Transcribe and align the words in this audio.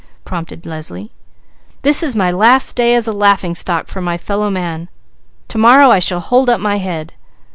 prompted 0.25 0.65
Leslie. 0.65 1.11
"This 1.83 2.01
is 2.01 2.15
my 2.15 2.31
last 2.31 2.75
day 2.75 2.95
as 2.95 3.05
a 3.07 3.11
laughing 3.13 3.53
stock 3.53 3.87
for 3.87 4.01
my 4.01 4.17
fellowmen! 4.17 4.89
To 5.49 5.59
morrow 5.59 5.91
I 5.91 5.99
shall 5.99 6.19
hold 6.19 6.49
up 6.49 6.59
my 6.59 6.77
head!" 6.79 7.13